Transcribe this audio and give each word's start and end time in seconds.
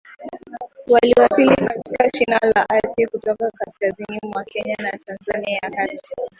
wliwasili 0.87 1.55
katika 1.55 2.09
shina 2.17 2.39
la 2.55 2.69
ardhi 2.69 3.07
kutoka 3.07 3.51
kaskazini 3.51 4.19
mwa 4.23 4.43
Kenya 4.43 4.75
na 4.79 4.91
Tanzania 4.97 5.59
ya 5.63 5.69
kati 5.71 6.01